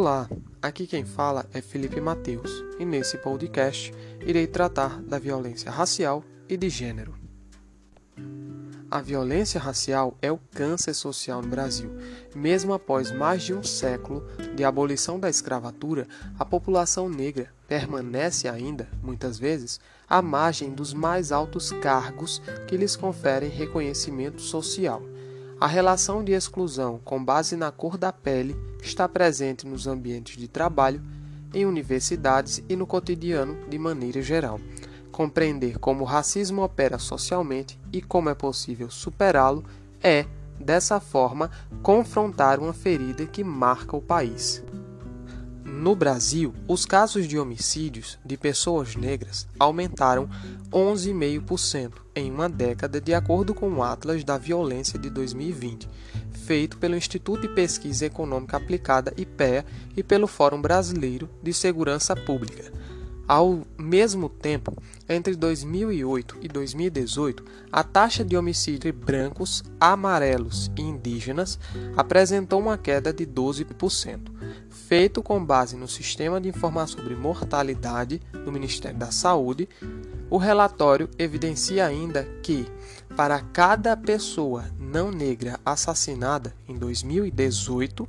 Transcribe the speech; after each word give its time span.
Olá, 0.00 0.30
aqui 0.62 0.86
quem 0.86 1.04
fala 1.04 1.44
é 1.52 1.60
Felipe 1.60 2.00
Mateus 2.00 2.64
e 2.78 2.84
nesse 2.84 3.18
podcast 3.18 3.92
irei 4.24 4.46
tratar 4.46 5.02
da 5.02 5.18
violência 5.18 5.72
racial 5.72 6.22
e 6.48 6.56
de 6.56 6.68
gênero. 6.68 7.16
A 8.88 9.00
violência 9.02 9.60
racial 9.60 10.16
é 10.22 10.30
o 10.30 10.38
câncer 10.54 10.94
social 10.94 11.42
no 11.42 11.48
Brasil. 11.48 11.90
Mesmo 12.32 12.72
após 12.72 13.10
mais 13.10 13.42
de 13.42 13.52
um 13.52 13.64
século 13.64 14.24
de 14.54 14.62
abolição 14.62 15.18
da 15.18 15.28
escravatura, 15.28 16.06
a 16.38 16.44
população 16.44 17.08
negra 17.08 17.52
permanece 17.66 18.48
ainda, 18.48 18.88
muitas 19.02 19.36
vezes, 19.36 19.80
à 20.08 20.22
margem 20.22 20.72
dos 20.72 20.94
mais 20.94 21.32
altos 21.32 21.72
cargos 21.72 22.40
que 22.68 22.76
lhes 22.76 22.94
conferem 22.94 23.50
reconhecimento 23.50 24.40
social. 24.40 25.02
A 25.60 25.66
relação 25.66 26.22
de 26.22 26.30
exclusão 26.30 27.00
com 27.04 27.24
base 27.24 27.56
na 27.56 27.72
cor 27.72 27.98
da 27.98 28.12
pele 28.12 28.56
está 28.80 29.08
presente 29.08 29.66
nos 29.66 29.88
ambientes 29.88 30.36
de 30.36 30.46
trabalho, 30.46 31.02
em 31.52 31.66
universidades 31.66 32.62
e 32.68 32.76
no 32.76 32.86
cotidiano 32.86 33.56
de 33.68 33.76
maneira 33.76 34.22
geral. 34.22 34.60
Compreender 35.10 35.80
como 35.80 36.02
o 36.02 36.06
racismo 36.06 36.62
opera 36.62 36.96
socialmente 36.96 37.76
e 37.92 38.00
como 38.00 38.28
é 38.28 38.34
possível 38.34 38.88
superá-lo 38.88 39.64
é, 40.00 40.26
dessa 40.60 41.00
forma, 41.00 41.50
confrontar 41.82 42.60
uma 42.60 42.72
ferida 42.72 43.26
que 43.26 43.42
marca 43.42 43.96
o 43.96 44.00
país. 44.00 44.62
No 45.78 45.94
Brasil, 45.94 46.52
os 46.66 46.84
casos 46.84 47.28
de 47.28 47.38
homicídios 47.38 48.18
de 48.24 48.36
pessoas 48.36 48.96
negras 48.96 49.46
aumentaram 49.60 50.28
11,5% 50.72 51.92
em 52.16 52.32
uma 52.32 52.48
década, 52.48 53.00
de 53.00 53.14
acordo 53.14 53.54
com 53.54 53.70
o 53.70 53.82
Atlas 53.84 54.24
da 54.24 54.36
Violência 54.36 54.98
de 54.98 55.08
2020, 55.08 55.88
feito 56.32 56.78
pelo 56.78 56.96
Instituto 56.96 57.42
de 57.42 57.54
Pesquisa 57.54 58.06
Econômica 58.06 58.56
Aplicada 58.56 59.14
IPEA 59.16 59.64
e 59.96 60.02
pelo 60.02 60.26
Fórum 60.26 60.60
Brasileiro 60.60 61.30
de 61.40 61.52
Segurança 61.52 62.16
Pública. 62.16 62.72
Ao 63.28 63.60
mesmo 63.76 64.30
tempo, 64.30 64.72
entre 65.06 65.36
2008 65.36 66.38
e 66.40 66.48
2018, 66.48 67.44
a 67.70 67.84
taxa 67.84 68.24
de 68.24 68.34
homicídio 68.38 68.88
entre 68.88 68.90
brancos, 68.90 69.62
amarelos 69.78 70.70
e 70.78 70.80
indígenas 70.80 71.58
apresentou 71.94 72.58
uma 72.58 72.78
queda 72.78 73.12
de 73.12 73.26
12%. 73.26 74.32
Feito 74.70 75.22
com 75.22 75.44
base 75.44 75.76
no 75.76 75.86
Sistema 75.86 76.40
de 76.40 76.48
Informação 76.48 77.00
sobre 77.00 77.14
Mortalidade 77.14 78.18
do 78.32 78.50
Ministério 78.50 78.98
da 78.98 79.10
Saúde, 79.10 79.68
o 80.30 80.38
relatório 80.38 81.10
evidencia 81.18 81.86
ainda 81.86 82.24
que, 82.42 82.66
para 83.14 83.40
cada 83.40 83.94
pessoa 83.94 84.64
não 84.78 85.10
negra 85.10 85.60
assassinada 85.66 86.54
em 86.66 86.78
2018, 86.78 88.08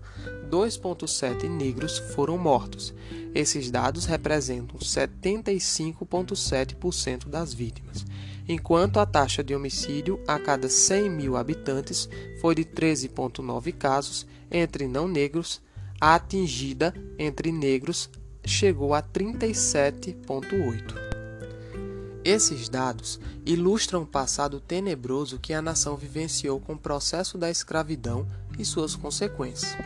2,7 0.50 1.48
negros 1.48 2.00
foram 2.14 2.38
mortos. 2.38 2.94
Esses 3.34 3.70
dados 3.70 4.06
representam 4.06 4.80
75,7% 4.80 7.28
das 7.28 7.54
vítimas, 7.54 8.06
enquanto 8.48 9.00
a 9.00 9.06
taxa 9.06 9.44
de 9.44 9.54
homicídio 9.54 10.20
a 10.28 10.40
cada 10.40 10.68
100 10.68 11.10
mil 11.10 11.38
habitantes 11.38 12.10
foi 12.42 12.56
de 12.56 12.66
13,9 12.66 13.72
casos 13.74 14.26
entre 14.50 14.88
não 14.88 15.08
negros, 15.08 15.62
a 16.02 16.16
atingida 16.16 16.94
entre 17.18 17.52
negros 17.52 18.10
chegou 18.46 18.94
a 18.94 19.04
37,8. 19.04 21.10
Esses 22.24 22.68
dados 22.68 23.20
ilustram 23.46 24.02
o 24.02 24.08
passado 24.08 24.60
tenebroso 24.60 25.40
que 25.40 25.54
a 25.54 25.62
nação 25.62 25.96
vivenciou 25.96 26.60
com 26.60 26.74
o 26.74 26.78
processo 26.78 27.38
da 27.38 27.50
escravidão 27.50 28.28
e 28.58 28.66
suas 28.66 28.96
consequências. 28.96 29.78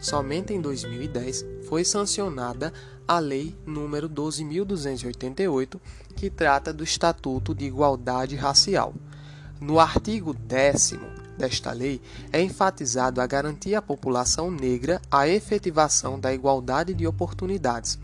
Somente 0.00 0.52
em 0.52 0.60
2010 0.60 1.44
foi 1.68 1.84
sancionada 1.84 2.72
a 3.06 3.18
Lei 3.18 3.56
número 3.66 4.08
12.288, 4.08 5.80
que 6.14 6.30
trata 6.30 6.72
do 6.72 6.84
Estatuto 6.84 7.54
de 7.54 7.64
Igualdade 7.64 8.36
Racial. 8.36 8.94
No 9.60 9.80
artigo 9.80 10.32
10 10.32 10.94
desta 11.36 11.72
lei, 11.72 12.00
é 12.32 12.40
enfatizado 12.40 13.20
a 13.20 13.26
garantia 13.26 13.78
à 13.78 13.82
população 13.82 14.50
negra 14.50 15.00
a 15.10 15.28
efetivação 15.28 16.18
da 16.18 16.34
igualdade 16.34 16.92
de 16.92 17.06
oportunidades, 17.06 17.98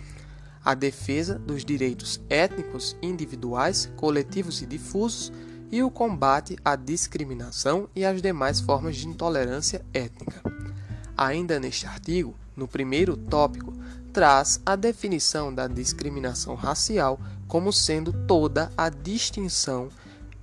a 0.64 0.72
defesa 0.74 1.38
dos 1.38 1.64
direitos 1.64 2.20
étnicos 2.30 2.96
individuais, 3.02 3.90
coletivos 3.96 4.62
e 4.62 4.66
difusos 4.66 5.32
e 5.70 5.82
o 5.82 5.90
combate 5.90 6.56
à 6.64 6.76
discriminação 6.76 7.88
e 7.94 8.04
às 8.04 8.22
demais 8.22 8.60
formas 8.60 8.96
de 8.96 9.06
intolerância 9.06 9.84
étnica. 9.92 10.42
Ainda 11.16 11.60
neste 11.60 11.86
artigo, 11.86 12.34
no 12.56 12.66
primeiro 12.66 13.16
tópico, 13.16 13.72
traz 14.12 14.60
a 14.64 14.76
definição 14.76 15.54
da 15.54 15.66
discriminação 15.66 16.54
racial 16.54 17.20
como 17.48 17.72
sendo 17.72 18.12
toda 18.26 18.70
a 18.76 18.88
distinção, 18.88 19.88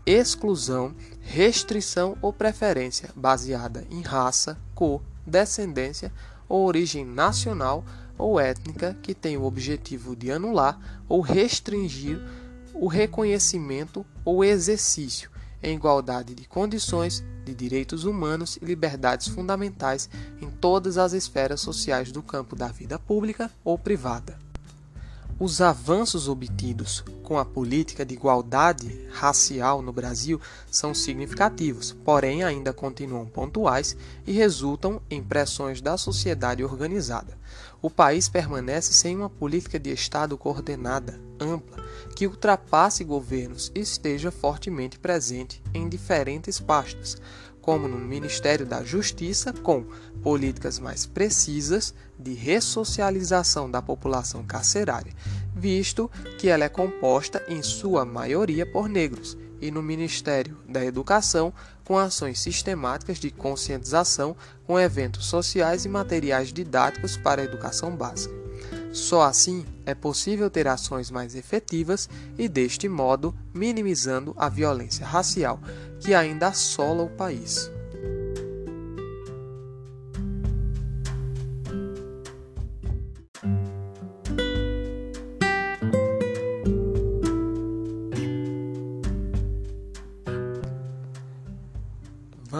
exclusão, 0.05 0.93
restrição 1.21 2.17
ou 2.21 2.33
preferência 2.33 3.09
baseada 3.15 3.85
em 3.89 4.01
raça, 4.01 4.57
cor, 4.75 5.01
descendência 5.25 6.11
ou 6.47 6.65
origem 6.65 7.05
nacional 7.05 7.83
ou 8.17 8.39
étnica 8.39 8.95
que 9.01 9.13
tem 9.13 9.37
o 9.37 9.43
objetivo 9.43 10.15
de 10.15 10.31
anular 10.31 11.03
ou 11.07 11.21
restringir 11.21 12.19
o 12.73 12.87
reconhecimento 12.87 14.05
ou 14.23 14.43
exercício 14.43 15.29
em 15.61 15.75
igualdade 15.75 16.33
de 16.33 16.47
condições 16.47 17.23
de 17.43 17.53
direitos 17.53 18.03
humanos 18.03 18.57
e 18.61 18.65
liberdades 18.65 19.27
fundamentais 19.27 20.09
em 20.41 20.49
todas 20.49 20.97
as 20.97 21.13
esferas 21.13 21.61
sociais 21.61 22.11
do 22.11 22.21
campo 22.21 22.55
da 22.55 22.67
vida 22.67 22.97
pública 22.99 23.51
ou 23.63 23.77
privada. 23.77 24.37
Os 25.39 25.59
avanços 25.59 26.27
obtidos 26.27 27.03
com 27.31 27.39
a 27.39 27.45
política 27.45 28.05
de 28.05 28.13
igualdade 28.13 29.07
racial 29.09 29.81
no 29.81 29.93
Brasil 29.93 30.37
são 30.69 30.93
significativos, 30.93 31.95
porém 32.03 32.43
ainda 32.43 32.73
continuam 32.73 33.25
pontuais 33.25 33.95
e 34.27 34.33
resultam 34.33 35.01
em 35.09 35.23
pressões 35.23 35.79
da 35.79 35.95
sociedade 35.95 36.61
organizada. 36.61 37.37
O 37.81 37.89
país 37.89 38.27
permanece 38.27 38.91
sem 38.91 39.15
uma 39.15 39.29
política 39.29 39.79
de 39.79 39.93
Estado 39.93 40.37
coordenada, 40.37 41.21
ampla, 41.39 41.81
que 42.17 42.27
ultrapasse 42.27 43.01
governos 43.05 43.71
e 43.73 43.79
esteja 43.79 44.29
fortemente 44.29 44.99
presente 44.99 45.63
em 45.73 45.87
diferentes 45.87 46.59
pastas, 46.59 47.15
como 47.61 47.87
no 47.87 47.97
Ministério 47.97 48.65
da 48.65 48.83
Justiça, 48.83 49.53
com 49.53 49.85
políticas 50.21 50.79
mais 50.79 51.05
precisas 51.05 51.93
de 52.19 52.33
ressocialização 52.33 53.69
da 53.69 53.81
população 53.81 54.43
carcerária, 54.43 55.13
visto 55.55 56.09
que 56.37 56.49
ela 56.49 56.63
é 56.63 56.69
composta 56.69 57.43
em 57.47 57.61
sua 57.61 58.05
maioria 58.05 58.65
por 58.65 58.87
negros, 58.87 59.37
e 59.61 59.69
no 59.69 59.83
Ministério 59.83 60.57
da 60.67 60.83
Educação, 60.83 61.53
com 61.83 61.97
ações 61.97 62.39
sistemáticas 62.39 63.19
de 63.19 63.29
conscientização, 63.29 64.35
com 64.65 64.79
eventos 64.79 65.27
sociais 65.27 65.85
e 65.85 65.89
materiais 65.89 66.51
didáticos 66.51 67.15
para 67.15 67.41
a 67.41 67.45
educação 67.45 67.95
básica. 67.95 68.33
Só 68.91 69.21
assim 69.21 69.65
é 69.85 69.93
possível 69.93 70.49
ter 70.49 70.67
ações 70.67 71.09
mais 71.09 71.35
efetivas 71.35 72.09
e, 72.37 72.49
deste 72.49 72.89
modo, 72.89 73.35
minimizando 73.53 74.33
a 74.37 74.49
violência 74.49 75.05
racial 75.05 75.59
que 75.99 76.13
ainda 76.13 76.47
assola 76.47 77.03
o 77.03 77.09
país. 77.09 77.71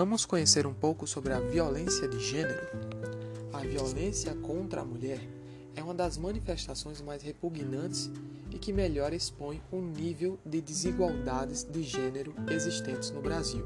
Vamos 0.02 0.26
conhecer 0.26 0.66
um 0.66 0.74
pouco 0.74 1.06
sobre 1.06 1.32
a 1.32 1.40
violência 1.40 2.08
de 2.08 2.20
gênero? 2.20 2.68
A 3.54 3.60
violência 3.60 4.34
contra 4.34 4.82
a 4.82 4.84
mulher 4.84 5.22
é 5.76 5.84
uma 5.84 5.94
das 5.94 6.18
manifestações 6.18 7.00
mais 7.04 7.22
repugnantes 7.22 8.10
e 8.50 8.58
que 8.58 8.74
melhor 8.74 9.14
expõe 9.14 9.62
o 9.72 9.80
nível 9.80 10.40
de 10.44 10.60
desigualdades 10.60 11.64
de 11.64 11.84
gênero 11.84 12.34
existentes 12.50 13.12
no 13.12 13.22
Brasil. 13.22 13.64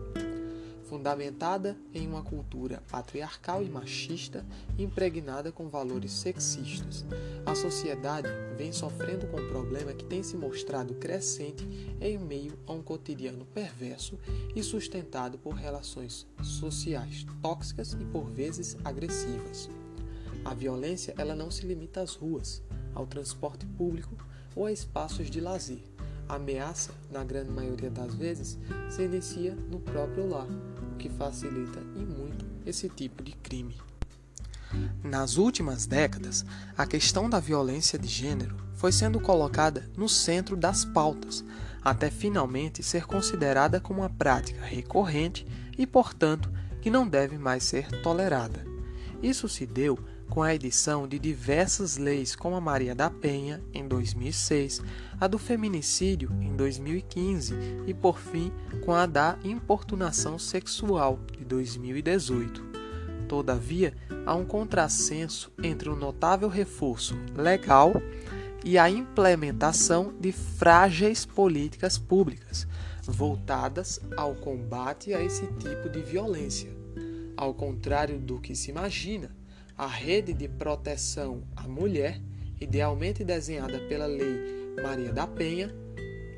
Fundamentada 0.85 1.75
em 1.93 2.07
uma 2.07 2.21
cultura 2.21 2.83
patriarcal 2.91 3.63
e 3.63 3.69
machista, 3.69 4.45
impregnada 4.77 5.51
com 5.51 5.67
valores 5.67 6.11
sexistas, 6.11 7.03
a 7.43 7.55
sociedade 7.55 8.27
vem 8.55 8.71
sofrendo 8.71 9.25
com 9.27 9.41
um 9.41 9.49
problema 9.49 9.93
que 9.93 10.05
tem 10.05 10.21
se 10.21 10.37
mostrado 10.37 10.93
crescente 10.93 11.67
em 11.99 12.19
meio 12.19 12.57
a 12.67 12.73
um 12.73 12.83
cotidiano 12.83 13.45
perverso 13.45 14.19
e 14.55 14.61
sustentado 14.61 15.39
por 15.39 15.55
relações 15.55 16.27
sociais 16.43 17.25
tóxicas 17.41 17.93
e 17.93 18.05
por 18.05 18.29
vezes 18.29 18.77
agressivas. 18.85 19.69
A 20.43 20.53
violência 20.53 21.15
ela 21.17 21.35
não 21.35 21.49
se 21.49 21.65
limita 21.65 22.01
às 22.01 22.13
ruas, 22.13 22.61
ao 22.93 23.07
transporte 23.07 23.65
público 23.65 24.15
ou 24.55 24.67
a 24.67 24.71
espaços 24.71 25.31
de 25.31 25.41
lazer. 25.41 25.81
A 26.27 26.35
ameaça, 26.35 26.91
na 27.11 27.23
grande 27.23 27.51
maioria 27.51 27.89
das 27.89 28.15
vezes, 28.15 28.57
se 28.89 29.03
inicia 29.03 29.53
no 29.53 29.79
próprio 29.79 30.27
lar, 30.27 30.47
que 30.97 31.09
facilita 31.09 31.79
e 31.95 31.99
muito 31.99 32.45
esse 32.65 32.89
tipo 32.89 33.23
de 33.23 33.33
crime. 33.33 33.75
Nas 35.03 35.37
últimas 35.37 35.85
décadas, 35.85 36.45
a 36.77 36.85
questão 36.85 37.29
da 37.29 37.39
violência 37.39 37.97
de 37.97 38.07
gênero 38.07 38.55
foi 38.73 38.91
sendo 38.91 39.19
colocada 39.19 39.89
no 39.95 40.09
centro 40.09 40.57
das 40.57 40.83
pautas, 40.83 41.45
até 41.83 42.09
finalmente 42.09 42.83
ser 42.83 43.05
considerada 43.05 43.79
como 43.79 44.01
uma 44.01 44.09
prática 44.09 44.61
recorrente 44.63 45.45
e, 45.77 45.85
portanto, 45.85 46.51
que 46.81 46.89
não 46.89 47.07
deve 47.07 47.37
mais 47.37 47.63
ser 47.63 47.89
tolerada. 48.01 48.65
Isso 49.21 49.47
se 49.47 49.65
deu 49.65 49.97
com 50.29 50.41
a 50.43 50.53
edição 50.53 51.07
de 51.07 51.19
diversas 51.19 51.97
leis, 51.97 52.35
como 52.35 52.55
a 52.55 52.61
Maria 52.61 52.95
da 52.95 53.09
Penha, 53.09 53.61
em 53.73 53.87
2006, 53.87 54.81
a 55.19 55.27
do 55.27 55.37
feminicídio, 55.37 56.31
em 56.41 56.55
2015 56.55 57.55
e, 57.87 57.93
por 57.93 58.19
fim, 58.19 58.51
com 58.83 58.93
a 58.93 59.05
da 59.05 59.37
importunação 59.43 60.37
sexual, 60.37 61.19
de 61.37 61.45
2018. 61.45 62.63
Todavia, 63.27 63.93
há 64.25 64.35
um 64.35 64.45
contrassenso 64.45 65.51
entre 65.63 65.89
o 65.89 65.95
notável 65.95 66.47
reforço 66.47 67.15
legal 67.35 67.93
e 68.63 68.77
a 68.77 68.89
implementação 68.89 70.13
de 70.19 70.31
frágeis 70.31 71.25
políticas 71.25 71.97
públicas 71.97 72.67
voltadas 73.03 73.99
ao 74.17 74.33
combate 74.35 75.13
a 75.13 75.21
esse 75.21 75.45
tipo 75.53 75.89
de 75.89 76.01
violência. 76.01 76.75
Ao 77.37 77.53
contrário 77.53 78.17
do 78.17 78.39
que 78.39 78.55
se 78.55 78.71
imagina, 78.71 79.29
a 79.77 79.87
rede 79.87 80.33
de 80.33 80.47
proteção 80.47 81.43
à 81.55 81.67
mulher, 81.67 82.21
idealmente 82.59 83.23
desenhada 83.23 83.79
pela 83.87 84.05
Lei 84.05 84.73
Maria 84.81 85.11
da 85.11 85.27
Penha, 85.27 85.73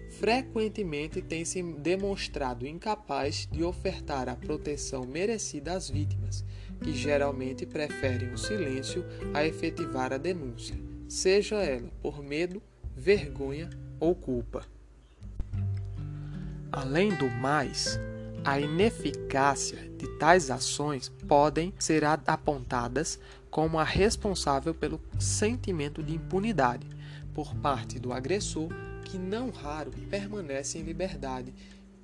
frequentemente 0.10 1.22
tem 1.22 1.45
se 1.45 1.62
demonstrado 1.62 2.66
incapaz 2.66 3.48
de 3.51 3.63
ofertar 3.63 4.28
a 4.28 4.36
proteção 4.36 5.06
merecida 5.06 5.74
às 5.74 5.89
vítimas, 5.89 6.44
que 6.81 6.94
geralmente 6.94 7.66
preferem 7.66 8.31
o 8.34 8.38
silêncio 8.38 9.06
a 9.34 9.45
efetivar 9.45 10.13
a 10.13 10.18
denúncia, 10.18 10.75
seja 11.07 11.57
ela 11.57 11.92
por 12.01 12.24
medo, 12.24 12.62
vergonha 12.95 13.69
ou 14.00 14.16
culpa. 14.16 14.66
Além 16.72 17.10
do 17.10 17.30
mais, 17.30 18.00
a 18.47 18.61
ineficácia 18.61 19.77
de 19.97 20.07
tais 20.17 20.49
ações 20.49 21.09
podem 21.27 21.73
ser 21.77 22.05
apontadas 22.05 23.19
como 23.49 23.77
a 23.77 23.83
responsável 23.83 24.73
pelo 24.73 25.01
sentimento 25.19 26.01
de 26.01 26.15
impunidade 26.15 26.88
por 27.33 27.53
parte 27.55 27.99
do 27.99 28.13
agressor, 28.13 28.69
que 29.03 29.17
não 29.17 29.49
raro 29.49 29.91
permanece 30.09 30.77
em 30.77 30.83
liberdade 30.83 31.53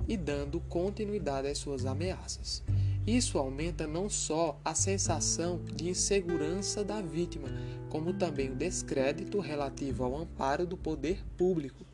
e 0.05 0.17
dando 0.17 0.59
continuidade 0.59 1.47
às 1.47 1.59
suas 1.59 1.85
ameaças. 1.85 2.61
Isso 3.07 3.37
aumenta 3.37 3.87
não 3.87 4.09
só 4.09 4.59
a 4.65 4.75
sensação 4.75 5.61
de 5.63 5.87
insegurança 5.87 6.83
da 6.83 7.01
vítima, 7.01 7.47
como 7.89 8.11
também 8.11 8.51
o 8.51 8.55
descrédito 8.55 9.39
relativo 9.39 10.03
ao 10.03 10.17
amparo 10.17 10.67
do 10.67 10.75
poder 10.75 11.23
público, 11.37 11.85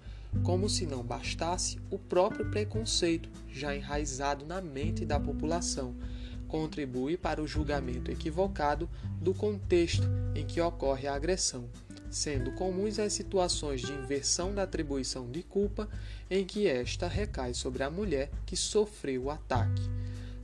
como 0.44 0.70
se 0.70 0.86
não 0.86 1.04
bastasse 1.04 1.80
o 1.90 1.98
próprio 1.98 2.50
preconceito, 2.50 3.30
já 3.52 3.76
enraizado 3.76 4.46
na 4.46 4.62
mente 4.62 5.06
da 5.06 5.20
população, 5.20 5.96
contribui 6.48 7.16
para 7.16 7.42
o 7.42 7.48
julgamento 7.48 8.12
equivocado 8.12 8.90
do 9.22 9.34
contexto 9.34 10.08
em 10.36 10.46
que 10.46 10.60
ocorre 10.60 11.08
a 11.08 11.14
agressão, 11.14 11.70
sendo 12.10 12.52
comuns 12.54 12.98
as 13.00 13.14
situações 13.14 13.82
de 13.82 13.92
inversão 13.92 14.54
da 14.54 14.64
atribuição 14.64 15.30
de 15.30 15.44
culpa 15.44 15.88
em 16.30 16.44
que 16.44 16.68
esta 16.68 17.08
recai 17.08 17.54
sobre 17.54 17.84
a 17.84 17.90
mulher 17.90 18.32
que 18.46 18.58
sofreu 18.58 19.26
o 19.26 19.30
ataque. 19.30 19.84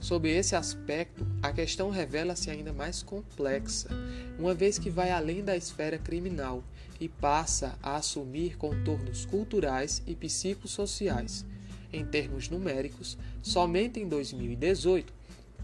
Sob 0.06 0.30
esse 0.30 0.56
aspecto, 0.56 1.26
a 1.42 1.52
questão 1.52 1.90
revela-se 1.90 2.52
ainda 2.52 2.72
mais 2.72 3.02
complexa, 3.02 3.90
uma 4.38 4.54
vez 4.54 4.78
que 4.78 4.88
vai 4.88 5.10
além 5.10 5.44
da 5.44 5.58
esfera 5.58 5.98
criminal 5.98 6.64
e 7.02 7.10
passa 7.10 7.76
a 7.82 7.96
assumir 7.96 8.56
contornos 8.56 9.26
culturais 9.26 10.04
e 10.06 10.14
psicossociais. 10.14 11.44
Em 11.92 12.06
termos 12.06 12.50
numéricos, 12.50 13.18
somente 13.42 14.00
em 14.00 14.08
2018, 14.08 15.12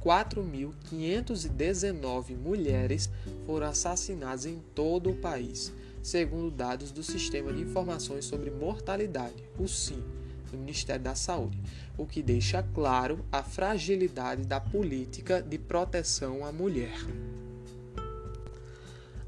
4.519 0.03 2.35
mulheres 2.35 3.11
foram 3.45 3.67
assassinadas 3.67 4.47
em 4.47 4.59
todo 4.73 5.11
o 5.11 5.17
país, 5.17 5.71
segundo 6.01 6.49
dados 6.49 6.91
do 6.91 7.03
Sistema 7.03 7.53
de 7.53 7.61
Informações 7.61 8.25
sobre 8.25 8.49
Mortalidade, 8.49 9.43
o 9.59 9.67
SIM, 9.67 10.03
do 10.51 10.57
Ministério 10.57 11.03
da 11.03 11.15
Saúde, 11.15 11.59
o 11.97 12.05
que 12.05 12.21
deixa 12.21 12.61
claro 12.61 13.25
a 13.31 13.41
fragilidade 13.41 14.45
da 14.45 14.59
política 14.59 15.41
de 15.41 15.57
proteção 15.57 16.45
à 16.45 16.51
mulher. 16.51 16.93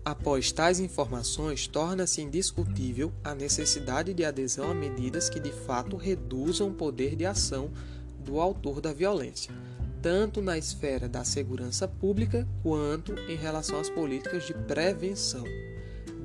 Após 0.05 0.51
tais 0.51 0.81
informações, 0.81 1.65
torna-se 1.65 2.21
indiscutível 2.21 3.13
a 3.23 3.33
necessidade 3.33 4.13
de 4.13 4.25
adesão 4.25 4.69
a 4.69 4.73
medidas 4.73 5.29
que 5.29 5.39
de 5.39 5.51
fato 5.51 5.95
reduzam 5.95 6.69
o 6.69 6.73
poder 6.73 7.15
de 7.15 7.25
ação 7.25 7.71
do 8.19 8.39
autor 8.41 8.81
da 8.81 8.91
violência, 8.91 9.53
tanto 10.01 10.41
na 10.41 10.57
esfera 10.57 11.07
da 11.07 11.23
segurança 11.23 11.87
pública 11.87 12.45
quanto 12.61 13.13
em 13.13 13.37
relação 13.37 13.79
às 13.79 13.89
políticas 13.89 14.45
de 14.45 14.53
prevenção. 14.53 15.45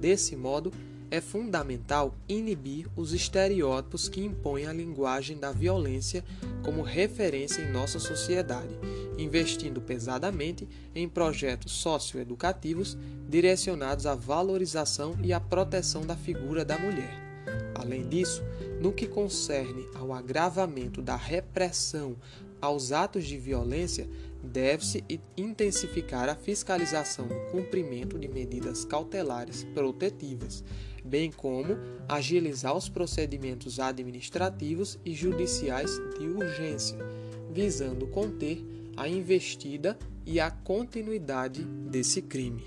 Desse 0.01 0.35
modo, 0.35 0.73
é 1.10 1.20
fundamental 1.20 2.14
inibir 2.28 2.87
os 2.96 3.12
estereótipos 3.12 4.08
que 4.08 4.22
impõem 4.22 4.66
a 4.66 4.72
linguagem 4.72 5.38
da 5.38 5.52
violência 5.52 6.25
como 6.62 6.82
referência 6.82 7.62
em 7.62 7.72
nossa 7.72 7.99
sociedade, 7.99 8.78
investindo 9.16 9.81
pesadamente 9.81 10.69
em 10.94 11.08
projetos 11.08 11.72
socioeducativos 11.72 12.96
direcionados 13.28 14.06
à 14.06 14.14
valorização 14.14 15.16
e 15.22 15.32
à 15.32 15.40
proteção 15.40 16.06
da 16.06 16.16
figura 16.16 16.64
da 16.64 16.78
mulher. 16.78 17.28
Além 17.75 18.08
disso, 18.08 18.43
no 18.81 18.93
que 18.93 19.06
concerne 19.06 19.88
ao 19.94 20.12
agravamento 20.12 21.00
da 21.00 21.16
repressão 21.16 22.16
aos 22.60 22.93
atos 22.93 23.25
de 23.25 23.38
violência, 23.38 24.08
deve-se 24.43 25.05
intensificar 25.37 26.28
a 26.28 26.34
fiscalização 26.34 27.26
do 27.26 27.34
cumprimento 27.50 28.19
de 28.19 28.28
medidas 28.28 28.84
cautelares 28.84 29.64
protetivas, 29.75 30.64
bem 31.08 31.32
como 31.32 31.76
agilizar 32.08 32.76
os 32.76 32.88
procedimentos 32.88 33.81
administrativos 33.81 34.99
e 35.05 35.14
judiciais 35.14 35.90
de 36.19 36.26
urgência, 36.28 36.99
visando 37.50 38.06
conter 38.06 38.62
a 38.96 39.08
investida 39.08 39.98
e 40.27 40.38
a 40.38 40.50
continuidade 40.50 41.65
desse 41.65 42.20
crime. 42.20 42.65